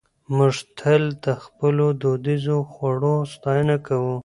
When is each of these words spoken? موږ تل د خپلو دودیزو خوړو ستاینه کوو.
موږ 0.35 0.55
تل 0.77 1.03
د 1.25 1.27
خپلو 1.43 1.85
دودیزو 2.01 2.57
خوړو 2.71 3.15
ستاینه 3.33 3.77
کوو. 3.87 4.15